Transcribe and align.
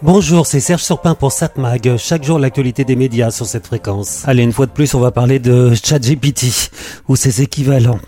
Bonjour, 0.00 0.46
c'est 0.46 0.60
Serge 0.60 0.84
Surpin 0.84 1.16
pour 1.16 1.32
SatMag. 1.32 1.96
Chaque 1.96 2.22
jour, 2.22 2.38
l'actualité 2.38 2.84
des 2.84 2.94
médias 2.94 3.32
sur 3.32 3.46
cette 3.46 3.66
fréquence. 3.66 4.22
Allez, 4.26 4.44
une 4.44 4.52
fois 4.52 4.66
de 4.66 4.70
plus, 4.70 4.94
on 4.94 5.00
va 5.00 5.10
parler 5.10 5.40
de 5.40 5.74
ChatGPT 5.74 6.70
ou 7.08 7.16
ses 7.16 7.42
équivalents. 7.42 7.98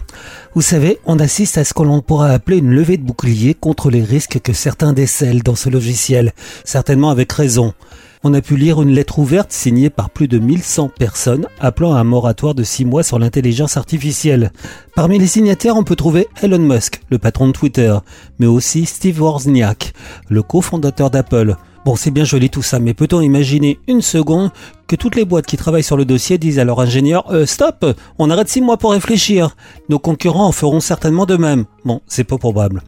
Vous 0.55 0.63
savez, 0.63 1.01
on 1.05 1.19
assiste 1.19 1.59
à 1.59 1.65
ce 1.65 1.75
que 1.75 1.83
l'on 1.83 2.01
pourra 2.01 2.29
appeler 2.29 2.59
une 2.59 2.71
levée 2.71 2.97
de 2.97 3.03
bouclier 3.03 3.55
contre 3.55 3.91
les 3.91 4.05
risques 4.05 4.39
que 4.41 4.53
certains 4.53 4.93
décèlent 4.93 5.43
dans 5.43 5.57
ce 5.57 5.69
logiciel, 5.69 6.33
certainement 6.65 7.11
avec 7.11 7.33
raison. 7.33 7.75
On 8.23 8.35
a 8.35 8.43
pu 8.43 8.59
lire 8.59 8.83
une 8.83 8.91
lettre 8.91 9.19
ouverte 9.19 9.51
signée 9.51 9.89
par 9.89 10.11
plus 10.11 10.29
de 10.29 10.39
1100 10.39 10.91
personnes 10.91 11.47
appelant 11.59 11.95
à 11.95 12.01
un 12.01 12.05
moratoire 12.05 12.55
de 12.55 12.63
6 12.63 12.85
mois 12.85 13.03
sur 13.03 13.19
l'intelligence 13.19 13.79
artificielle. 13.79 14.53
Parmi 14.95 15.19
les 15.19 15.27
signataires, 15.27 15.79
on 15.79 15.85
peut 15.85 15.97
trouver 15.97 16.29
Elon 16.43 16.59
Musk, 16.59 17.01
le 17.09 17.17
patron 17.17 17.47
de 17.47 17.53
Twitter, 17.53 17.97
mais 18.39 18.47
aussi 18.47 18.85
Steve 18.85 19.23
Wozniak, 19.23 19.95
le 20.29 20.43
cofondateur 20.43 21.09
d'Apple. 21.09 21.57
Bon, 21.87 21.97
c'est 21.97 22.11
bien 22.11 22.25
joli 22.25 22.51
tout 22.51 22.61
ça, 22.61 22.79
mais 22.79 22.93
peut-on 22.93 23.23
imaginer 23.23 23.79
une 23.89 24.03
seconde 24.03 24.51
que 24.87 24.97
toutes 24.97 25.17
les 25.17 25.25
boîtes 25.25 25.47
qui 25.47 25.57
travaillent 25.57 25.83
sur 25.83 25.97
le 25.97 26.05
dossier 26.05 26.37
disent 26.37 26.59
à 26.59 26.65
leur 26.65 26.81
ingénieur 26.81 27.25
euh, 27.33 27.47
Stop, 27.47 27.87
on 28.19 28.29
arrête 28.29 28.51
6 28.51 28.61
mois 28.61 28.77
pour 28.77 28.93
réfléchir. 28.93 29.57
Nos 29.89 29.99
concurrents 29.99 30.47
en 30.47 30.53
feront 30.53 30.81
certainement 30.81 31.25
de 31.25 31.37
même. 31.37 31.65
Bon, 31.87 32.03
c'est 32.07 32.25
pas 32.25 32.37
probable. 32.37 32.83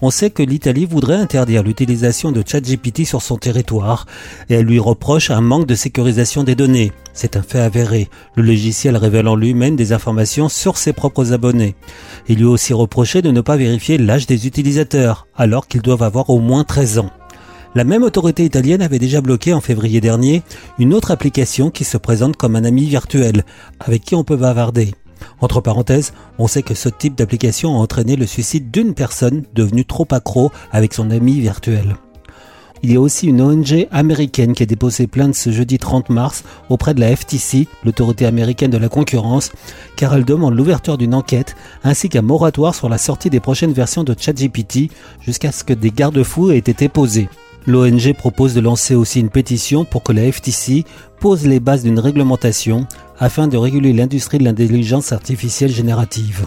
On 0.00 0.10
sait 0.10 0.30
que 0.30 0.44
l'Italie 0.44 0.84
voudrait 0.84 1.16
interdire 1.16 1.64
l'utilisation 1.64 2.30
de 2.30 2.44
ChatGPT 2.46 3.04
sur 3.04 3.20
son 3.20 3.36
territoire 3.36 4.06
et 4.48 4.54
elle 4.54 4.66
lui 4.66 4.78
reproche 4.78 5.32
un 5.32 5.40
manque 5.40 5.66
de 5.66 5.74
sécurisation 5.74 6.44
des 6.44 6.54
données. 6.54 6.92
C'est 7.14 7.36
un 7.36 7.42
fait 7.42 7.58
avéré, 7.58 8.08
le 8.36 8.44
logiciel 8.44 8.96
révélant 8.96 9.34
lui-même 9.34 9.74
des 9.74 9.92
informations 9.92 10.48
sur 10.48 10.78
ses 10.78 10.92
propres 10.92 11.32
abonnés. 11.32 11.74
Il 12.28 12.36
lui 12.36 12.44
est 12.44 12.46
aussi 12.46 12.72
reproché 12.72 13.22
de 13.22 13.32
ne 13.32 13.40
pas 13.40 13.56
vérifier 13.56 13.98
l'âge 13.98 14.28
des 14.28 14.46
utilisateurs, 14.46 15.26
alors 15.36 15.66
qu'ils 15.66 15.82
doivent 15.82 16.04
avoir 16.04 16.30
au 16.30 16.38
moins 16.38 16.62
13 16.62 17.00
ans. 17.00 17.10
La 17.74 17.82
même 17.82 18.04
autorité 18.04 18.44
italienne 18.44 18.82
avait 18.82 19.00
déjà 19.00 19.20
bloqué 19.20 19.52
en 19.52 19.60
février 19.60 20.00
dernier 20.00 20.42
une 20.78 20.94
autre 20.94 21.10
application 21.10 21.70
qui 21.70 21.82
se 21.82 21.96
présente 21.96 22.36
comme 22.36 22.54
un 22.54 22.64
ami 22.64 22.86
virtuel, 22.86 23.44
avec 23.80 24.04
qui 24.04 24.14
on 24.14 24.22
peut 24.22 24.36
bavarder. 24.36 24.94
Entre 25.40 25.60
parenthèses, 25.60 26.12
on 26.38 26.46
sait 26.46 26.62
que 26.62 26.74
ce 26.74 26.88
type 26.88 27.14
d'application 27.14 27.74
a 27.74 27.78
entraîné 27.78 28.16
le 28.16 28.26
suicide 28.26 28.70
d'une 28.70 28.94
personne 28.94 29.44
devenue 29.54 29.84
trop 29.84 30.06
accro 30.10 30.50
avec 30.72 30.94
son 30.94 31.10
ami 31.10 31.40
virtuel. 31.40 31.96
Il 32.82 32.92
y 32.92 32.96
a 32.96 33.00
aussi 33.00 33.26
une 33.26 33.40
ONG 33.40 33.88
américaine 33.90 34.52
qui 34.52 34.62
a 34.62 34.66
déposé 34.66 35.08
plainte 35.08 35.34
ce 35.34 35.50
jeudi 35.50 35.78
30 35.78 36.10
mars 36.10 36.44
auprès 36.68 36.94
de 36.94 37.00
la 37.00 37.14
FTC, 37.14 37.66
l'autorité 37.84 38.24
américaine 38.24 38.70
de 38.70 38.78
la 38.78 38.88
concurrence, 38.88 39.50
car 39.96 40.14
elle 40.14 40.24
demande 40.24 40.54
l'ouverture 40.54 40.96
d'une 40.96 41.14
enquête 41.14 41.56
ainsi 41.82 42.08
qu'un 42.08 42.22
moratoire 42.22 42.74
sur 42.74 42.88
la 42.88 42.98
sortie 42.98 43.30
des 43.30 43.40
prochaines 43.40 43.72
versions 43.72 44.04
de 44.04 44.14
ChatGPT 44.16 44.90
jusqu'à 45.20 45.50
ce 45.50 45.64
que 45.64 45.72
des 45.72 45.90
garde-fous 45.90 46.52
aient 46.52 46.58
été 46.58 46.88
posés. 46.88 47.28
L'ONG 47.68 48.14
propose 48.14 48.54
de 48.54 48.62
lancer 48.62 48.94
aussi 48.94 49.20
une 49.20 49.28
pétition 49.28 49.84
pour 49.84 50.02
que 50.02 50.12
la 50.12 50.32
FTC 50.32 50.86
pose 51.20 51.46
les 51.46 51.60
bases 51.60 51.82
d'une 51.82 51.98
réglementation 51.98 52.86
afin 53.18 53.46
de 53.46 53.58
réguler 53.58 53.92
l'industrie 53.92 54.38
de 54.38 54.44
l'intelligence 54.44 55.12
artificielle 55.12 55.70
générative. 55.70 56.46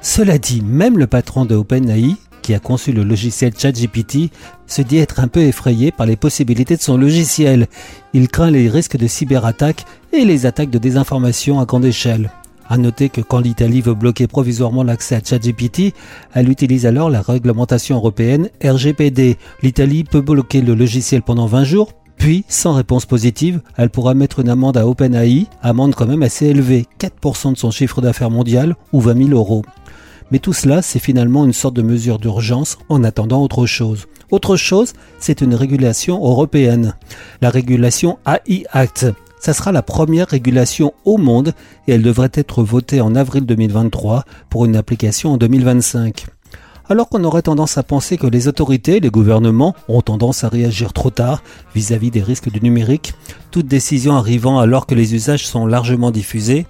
Cela 0.00 0.38
dit, 0.38 0.62
même 0.62 0.96
le 0.96 1.06
patron 1.06 1.44
de 1.44 1.54
OpenAI, 1.54 2.16
qui 2.40 2.54
a 2.54 2.60
conçu 2.60 2.92
le 2.92 3.04
logiciel 3.04 3.52
ChatGPT, 3.54 4.30
se 4.66 4.80
dit 4.80 4.96
être 4.96 5.20
un 5.20 5.28
peu 5.28 5.40
effrayé 5.40 5.92
par 5.92 6.06
les 6.06 6.16
possibilités 6.16 6.78
de 6.78 6.82
son 6.82 6.96
logiciel. 6.96 7.66
Il 8.14 8.28
craint 8.28 8.50
les 8.50 8.70
risques 8.70 8.96
de 8.96 9.06
cyberattaques 9.06 9.84
et 10.14 10.24
les 10.24 10.46
attaques 10.46 10.70
de 10.70 10.78
désinformation 10.78 11.60
à 11.60 11.66
grande 11.66 11.84
échelle. 11.84 12.30
À 12.68 12.78
noter 12.78 13.08
que 13.08 13.20
quand 13.20 13.40
l'Italie 13.40 13.80
veut 13.80 13.94
bloquer 13.94 14.26
provisoirement 14.26 14.82
l'accès 14.82 15.16
à 15.16 15.20
ChatGPT, 15.22 15.94
elle 16.32 16.48
utilise 16.48 16.86
alors 16.86 17.10
la 17.10 17.20
réglementation 17.20 17.96
européenne 17.96 18.48
RGPD. 18.64 19.36
L'Italie 19.62 20.04
peut 20.04 20.20
bloquer 20.20 20.60
le 20.62 20.74
logiciel 20.74 21.22
pendant 21.22 21.46
20 21.46 21.64
jours, 21.64 21.92
puis, 22.16 22.44
sans 22.48 22.74
réponse 22.74 23.06
positive, 23.06 23.60
elle 23.76 23.90
pourra 23.90 24.14
mettre 24.14 24.40
une 24.40 24.48
amende 24.48 24.76
à 24.76 24.86
OpenAI, 24.86 25.46
amende 25.62 25.94
quand 25.94 26.06
même 26.06 26.22
assez 26.22 26.46
élevée, 26.46 26.86
4% 27.00 27.52
de 27.52 27.58
son 27.58 27.70
chiffre 27.70 28.00
d'affaires 28.00 28.30
mondial 28.30 28.76
ou 28.92 29.00
20 29.00 29.26
000 29.26 29.30
euros. 29.30 29.64
Mais 30.30 30.38
tout 30.38 30.52
cela, 30.52 30.80
c'est 30.80 31.00
finalement 31.00 31.44
une 31.44 31.52
sorte 31.52 31.74
de 31.74 31.82
mesure 31.82 32.18
d'urgence 32.18 32.78
en 32.88 33.04
attendant 33.04 33.42
autre 33.42 33.66
chose. 33.66 34.06
Autre 34.30 34.56
chose, 34.56 34.94
c'est 35.18 35.42
une 35.42 35.54
régulation 35.54 36.16
européenne. 36.24 36.94
La 37.42 37.50
régulation 37.50 38.18
AI 38.26 38.64
Act. 38.72 39.06
Ça 39.44 39.52
sera 39.52 39.72
la 39.72 39.82
première 39.82 40.28
régulation 40.28 40.94
au 41.04 41.18
monde 41.18 41.52
et 41.86 41.92
elle 41.92 42.02
devrait 42.02 42.30
être 42.32 42.62
votée 42.62 43.02
en 43.02 43.14
avril 43.14 43.44
2023 43.44 44.24
pour 44.48 44.64
une 44.64 44.74
application 44.74 45.34
en 45.34 45.36
2025 45.36 46.24
alors 46.88 47.10
qu'on 47.10 47.24
aurait 47.24 47.42
tendance 47.42 47.76
à 47.78 47.82
penser 47.82 48.16
que 48.18 48.26
les 48.26 48.48
autorités, 48.48 49.00
les 49.00 49.10
gouvernements 49.10 49.74
ont 49.88 50.00
tendance 50.00 50.44
à 50.44 50.48
réagir 50.48 50.92
trop 50.92 51.10
tard 51.10 51.42
vis-à-vis 51.74 52.10
des 52.10 52.22
risques 52.22 52.50
du 52.50 52.60
numérique, 52.60 53.14
toute 53.50 53.66
décision 53.66 54.14
arrivant 54.14 54.58
alors 54.58 54.86
que 54.86 54.94
les 54.94 55.14
usages 55.14 55.46
sont 55.46 55.66
largement 55.66 56.10
diffusés. 56.10 56.66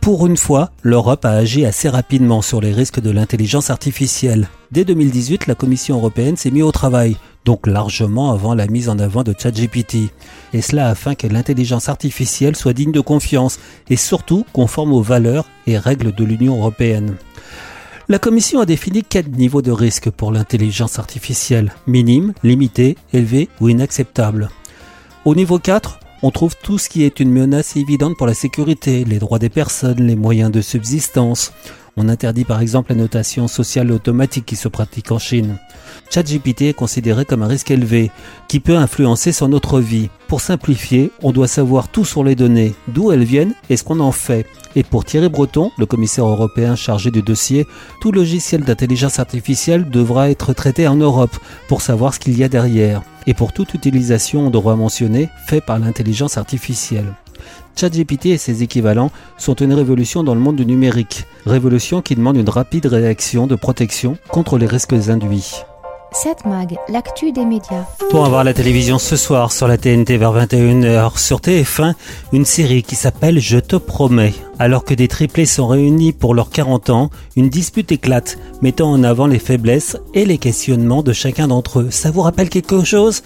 Pour 0.00 0.26
une 0.28 0.36
fois, 0.36 0.70
l'Europe 0.82 1.24
a 1.24 1.30
agi 1.30 1.66
assez 1.66 1.88
rapidement 1.88 2.42
sur 2.42 2.60
les 2.60 2.72
risques 2.72 3.00
de 3.00 3.10
l'intelligence 3.10 3.70
artificielle. 3.70 4.48
Dès 4.70 4.84
2018, 4.84 5.48
la 5.48 5.56
Commission 5.56 5.96
européenne 5.96 6.36
s'est 6.36 6.52
mise 6.52 6.62
au 6.62 6.70
travail, 6.70 7.16
donc 7.46 7.66
largement 7.66 8.32
avant 8.32 8.54
la 8.54 8.66
mise 8.66 8.90
en 8.90 8.98
avant 8.98 9.22
de 9.22 9.32
ChatGPT. 9.36 10.10
Et 10.52 10.60
cela 10.60 10.88
afin 10.88 11.14
que 11.14 11.28
l'intelligence 11.28 11.88
artificielle 11.88 12.56
soit 12.56 12.74
digne 12.74 12.92
de 12.92 13.00
confiance 13.00 13.58
et 13.88 13.96
surtout 13.96 14.44
conforme 14.52 14.92
aux 14.92 15.00
valeurs 15.00 15.46
et 15.66 15.78
règles 15.78 16.12
de 16.14 16.24
l'Union 16.24 16.58
européenne. 16.58 17.14
La 18.08 18.18
Commission 18.18 18.60
a 18.60 18.66
défini 18.66 19.02
quatre 19.02 19.30
niveaux 19.30 19.62
de 19.62 19.70
risque 19.70 20.10
pour 20.10 20.32
l'intelligence 20.32 20.98
artificielle, 20.98 21.72
minime, 21.86 22.34
limité, 22.42 22.96
élevé 23.12 23.48
ou 23.60 23.68
inacceptable. 23.68 24.50
Au 25.24 25.34
niveau 25.34 25.58
4, 25.58 26.00
on 26.22 26.30
trouve 26.30 26.56
tout 26.60 26.78
ce 26.78 26.88
qui 26.88 27.04
est 27.04 27.20
une 27.20 27.30
menace 27.30 27.76
évidente 27.76 28.16
pour 28.16 28.26
la 28.26 28.34
sécurité, 28.34 29.04
les 29.04 29.18
droits 29.18 29.38
des 29.38 29.48
personnes, 29.48 30.06
les 30.06 30.16
moyens 30.16 30.50
de 30.50 30.60
subsistance. 30.60 31.52
On 31.96 32.08
interdit 32.08 32.44
par 32.44 32.60
exemple 32.60 32.92
la 32.92 32.98
notation 32.98 33.48
sociale 33.48 33.90
automatique 33.92 34.46
qui 34.46 34.56
se 34.56 34.68
pratique 34.68 35.10
en 35.12 35.18
Chine. 35.18 35.58
ChatGPT 36.10 36.62
est 36.62 36.74
considéré 36.74 37.24
comme 37.24 37.42
un 37.42 37.46
risque 37.46 37.70
élevé, 37.70 38.10
qui 38.48 38.60
peut 38.60 38.76
influencer 38.76 39.32
sur 39.32 39.48
notre 39.48 39.80
vie. 39.80 40.08
Pour 40.28 40.40
simplifier, 40.40 41.10
on 41.22 41.32
doit 41.32 41.48
savoir 41.48 41.88
tout 41.88 42.04
sur 42.04 42.24
les 42.24 42.34
données, 42.34 42.74
d'où 42.88 43.12
elles 43.12 43.24
viennent 43.24 43.54
et 43.70 43.76
ce 43.76 43.84
qu'on 43.84 44.00
en 44.00 44.12
fait. 44.12 44.46
Et 44.74 44.82
pour 44.82 45.04
Thierry 45.04 45.28
Breton, 45.28 45.70
le 45.78 45.86
commissaire 45.86 46.26
européen 46.26 46.76
chargé 46.76 47.10
du 47.10 47.22
dossier, 47.22 47.66
tout 48.00 48.12
logiciel 48.12 48.62
d'intelligence 48.62 49.18
artificielle 49.18 49.88
devra 49.88 50.30
être 50.30 50.52
traité 50.52 50.86
en 50.86 50.96
Europe 50.96 51.36
pour 51.68 51.80
savoir 51.80 52.12
ce 52.12 52.20
qu'il 52.20 52.36
y 52.38 52.44
a 52.44 52.48
derrière. 52.48 53.02
Et 53.26 53.34
pour 53.34 53.52
toute 53.52 53.74
utilisation, 53.74 54.46
on 54.46 54.50
devra 54.50 54.76
mentionner 54.76 55.28
fait 55.46 55.60
par 55.60 55.78
l'intelligence 55.78 56.36
artificielle. 56.36 57.14
ChatGPT 57.76 58.26
et 58.26 58.38
ses 58.38 58.62
équivalents 58.62 59.10
sont 59.36 59.54
une 59.54 59.74
révolution 59.74 60.24
dans 60.24 60.34
le 60.34 60.40
monde 60.40 60.56
du 60.56 60.66
numérique, 60.66 61.24
révolution 61.44 62.00
qui 62.02 62.14
demande 62.14 62.36
une 62.36 62.48
rapide 62.48 62.86
réaction 62.86 63.46
de 63.46 63.54
protection 63.54 64.16
contre 64.28 64.58
les 64.58 64.66
risques 64.66 64.94
induits. 65.08 65.62
7 66.22 66.46
Mag, 66.46 66.78
l'actu 66.88 67.30
des 67.30 67.44
médias. 67.44 67.84
Pour 68.10 68.24
avoir 68.24 68.42
la 68.42 68.54
télévision 68.54 68.98
ce 68.98 69.16
soir 69.16 69.52
sur 69.52 69.68
la 69.68 69.76
TNT 69.76 70.16
vers 70.16 70.32
21h, 70.32 71.18
sur 71.18 71.40
TF1, 71.40 71.92
une 72.32 72.46
série 72.46 72.82
qui 72.82 72.94
s'appelle 72.94 73.38
Je 73.38 73.58
te 73.58 73.76
promets. 73.76 74.32
Alors 74.58 74.84
que 74.84 74.94
des 74.94 75.08
triplés 75.08 75.44
sont 75.44 75.66
réunis 75.66 76.14
pour 76.14 76.34
leurs 76.34 76.48
40 76.48 76.88
ans, 76.88 77.10
une 77.36 77.50
dispute 77.50 77.92
éclate, 77.92 78.38
mettant 78.62 78.90
en 78.90 79.04
avant 79.04 79.26
les 79.26 79.38
faiblesses 79.38 79.98
et 80.14 80.24
les 80.24 80.38
questionnements 80.38 81.02
de 81.02 81.12
chacun 81.12 81.48
d'entre 81.48 81.80
eux. 81.80 81.90
Ça 81.90 82.10
vous 82.10 82.22
rappelle 82.22 82.48
quelque 82.48 82.82
chose? 82.82 83.22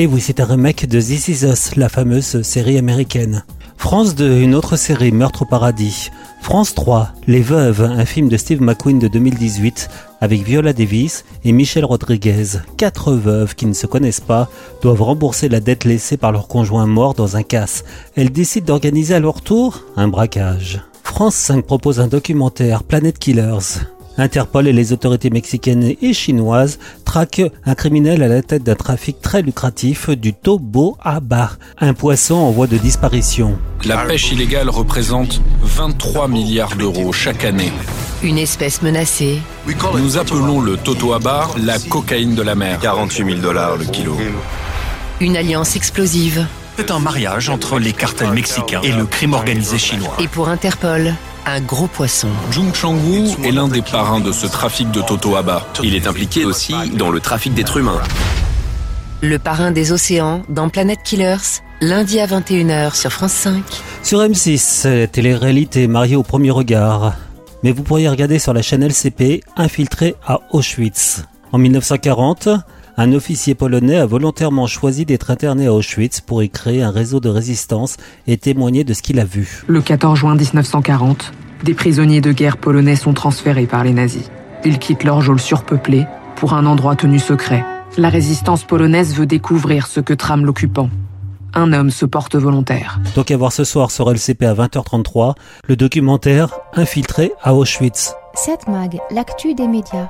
Et 0.00 0.06
oui, 0.06 0.20
c'est 0.20 0.40
un 0.40 0.46
remake 0.46 0.88
de 0.88 1.00
This 1.00 1.28
Is 1.28 1.46
Us, 1.46 1.76
la 1.76 1.88
fameuse 1.88 2.42
série 2.42 2.76
américaine. 2.76 3.44
France 3.82 4.14
2, 4.14 4.38
une 4.38 4.54
autre 4.54 4.76
série, 4.76 5.10
Meurtre 5.10 5.42
au 5.42 5.44
paradis. 5.44 6.12
France 6.40 6.72
3, 6.72 7.08
Les 7.26 7.42
Veuves, 7.42 7.82
un 7.82 8.04
film 8.04 8.28
de 8.28 8.36
Steve 8.36 8.62
McQueen 8.62 9.00
de 9.00 9.08
2018 9.08 9.90
avec 10.20 10.44
Viola 10.44 10.72
Davis 10.72 11.24
et 11.44 11.50
Michelle 11.50 11.84
Rodriguez. 11.84 12.60
Quatre 12.76 13.12
veuves 13.12 13.56
qui 13.56 13.66
ne 13.66 13.72
se 13.72 13.88
connaissent 13.88 14.20
pas 14.20 14.48
doivent 14.82 15.02
rembourser 15.02 15.48
la 15.48 15.58
dette 15.58 15.84
laissée 15.84 16.16
par 16.16 16.30
leur 16.30 16.46
conjoint 16.46 16.86
mort 16.86 17.14
dans 17.14 17.36
un 17.36 17.42
casse. 17.42 17.82
Elles 18.14 18.30
décident 18.30 18.66
d'organiser 18.66 19.16
à 19.16 19.20
leur 19.20 19.40
tour 19.40 19.82
un 19.96 20.06
braquage. 20.06 20.80
France 21.02 21.34
5 21.34 21.66
propose 21.66 21.98
un 21.98 22.06
documentaire 22.06 22.84
Planet 22.84 23.18
Killers. 23.18 23.80
Interpol 24.18 24.68
et 24.68 24.72
les 24.72 24.92
autorités 24.92 25.30
mexicaines 25.30 25.94
et 26.00 26.12
chinoises 26.12 26.78
traquent 27.04 27.50
un 27.64 27.74
criminel 27.74 28.22
à 28.22 28.28
la 28.28 28.42
tête 28.42 28.62
d'un 28.62 28.74
trafic 28.74 29.20
très 29.20 29.42
lucratif 29.42 30.10
du 30.10 30.34
tobo 30.34 30.96
bar, 31.22 31.58
un 31.78 31.94
poisson 31.94 32.34
en 32.34 32.50
voie 32.50 32.66
de 32.66 32.76
disparition. 32.76 33.56
La 33.84 33.98
pêche 33.98 34.30
illégale 34.32 34.68
représente 34.68 35.40
23 35.62 36.28
milliards 36.28 36.76
d'euros 36.76 37.12
chaque 37.12 37.44
année. 37.44 37.72
Une 38.22 38.38
espèce 38.38 38.82
menacée. 38.82 39.38
Nous 39.94 40.16
appelons 40.16 40.60
le 40.60 40.76
totoabar 40.76 41.56
la 41.58 41.78
cocaïne 41.78 42.34
de 42.34 42.42
la 42.42 42.54
mer. 42.54 42.78
48 42.80 43.24
000 43.24 43.38
dollars 43.40 43.76
le 43.76 43.84
kilo. 43.86 44.16
Une 45.20 45.36
alliance 45.36 45.74
explosive. 45.76 46.46
C'est 46.76 46.90
un 46.90 47.00
mariage 47.00 47.48
entre 47.48 47.78
les 47.78 47.92
cartels 47.92 48.32
mexicains 48.32 48.80
et 48.82 48.92
le 48.92 49.04
crime 49.04 49.34
organisé 49.34 49.78
chinois. 49.78 50.16
Et 50.20 50.28
pour 50.28 50.48
Interpol, 50.48 51.14
un 51.46 51.60
gros 51.60 51.86
poisson. 51.86 52.28
Jung 52.50 52.74
Chang-woo 52.74 53.26
est 53.44 53.50
l'un 53.50 53.68
des 53.68 53.82
parrains 53.82 54.20
de 54.20 54.32
ce 54.32 54.46
trafic 54.46 54.90
de 54.90 55.00
Toto 55.00 55.36
Abba. 55.36 55.66
Il 55.82 55.94
est 55.94 56.06
impliqué 56.06 56.44
aussi 56.44 56.74
dans 56.94 57.10
le 57.10 57.20
trafic 57.20 57.54
d'êtres 57.54 57.78
humains. 57.78 58.00
Le 59.22 59.38
parrain 59.38 59.70
des 59.70 59.92
océans 59.92 60.42
dans 60.48 60.68
Planet 60.68 60.98
Killers, 61.02 61.60
lundi 61.80 62.20
à 62.20 62.26
21h 62.26 62.94
sur 62.94 63.12
France 63.12 63.32
5. 63.32 63.62
Sur 64.02 64.20
M6, 64.20 65.08
télé-réalité 65.08 65.86
mariée 65.86 66.16
au 66.16 66.22
premier 66.22 66.50
regard. 66.50 67.14
Mais 67.62 67.70
vous 67.70 67.82
pourriez 67.82 68.08
regarder 68.08 68.38
sur 68.38 68.52
la 68.52 68.62
chaîne 68.62 68.82
LCP 68.82 69.42
Infiltré 69.56 70.16
à 70.26 70.40
Auschwitz. 70.50 71.22
En 71.52 71.58
1940, 71.58 72.48
un 72.96 73.12
officier 73.12 73.54
polonais 73.54 73.96
a 73.96 74.06
volontairement 74.06 74.66
choisi 74.66 75.04
d'être 75.04 75.30
interné 75.30 75.66
à 75.66 75.72
Auschwitz 75.72 76.20
pour 76.20 76.42
y 76.42 76.50
créer 76.50 76.82
un 76.82 76.90
réseau 76.90 77.20
de 77.20 77.28
résistance 77.28 77.96
et 78.26 78.36
témoigner 78.36 78.84
de 78.84 78.92
ce 78.92 79.02
qu'il 79.02 79.18
a 79.18 79.24
vu. 79.24 79.62
Le 79.66 79.80
14 79.80 80.18
juin 80.18 80.34
1940, 80.34 81.32
des 81.64 81.74
prisonniers 81.74 82.20
de 82.20 82.32
guerre 82.32 82.56
polonais 82.56 82.96
sont 82.96 83.14
transférés 83.14 83.66
par 83.66 83.84
les 83.84 83.92
nazis. 83.92 84.30
Ils 84.64 84.78
quittent 84.78 85.04
leur 85.04 85.20
geôle 85.20 85.40
surpeuplée 85.40 86.06
pour 86.36 86.54
un 86.54 86.66
endroit 86.66 86.96
tenu 86.96 87.18
secret. 87.18 87.64
La 87.96 88.08
résistance 88.08 88.64
polonaise 88.64 89.14
veut 89.14 89.26
découvrir 89.26 89.86
ce 89.86 90.00
que 90.00 90.14
trame 90.14 90.44
l'occupant. 90.44 90.90
Un 91.54 91.72
homme 91.72 91.90
se 91.90 92.06
porte 92.06 92.36
volontaire. 92.36 92.98
Donc 93.14 93.30
à 93.30 93.36
voir 93.36 93.52
ce 93.52 93.64
soir 93.64 93.90
sur 93.90 94.10
LCP 94.10 94.44
à 94.44 94.54
20h33, 94.54 95.34
le 95.68 95.76
documentaire 95.76 96.48
Infiltré 96.74 97.32
à 97.42 97.54
Auschwitz. 97.54 98.14
7 98.34 98.68
Mag, 98.68 98.98
l'actu 99.10 99.54
des 99.54 99.68
médias. 99.68 100.08